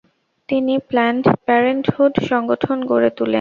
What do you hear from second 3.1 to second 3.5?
তুলেন।